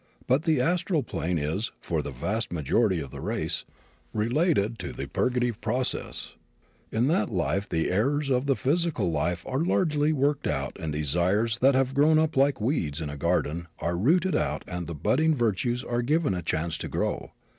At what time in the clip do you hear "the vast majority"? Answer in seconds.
2.01-2.99